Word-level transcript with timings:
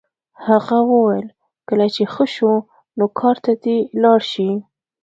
هغه 0.45 0.77
وویل 0.91 1.27
کله 1.67 1.85
چې 1.95 2.03
ښه 2.13 2.25
شو 2.35 2.53
نو 2.97 3.05
کار 3.19 3.37
ته 3.45 3.51
دې 3.63 3.77
لاړ 4.03 4.19
شي 4.31 4.49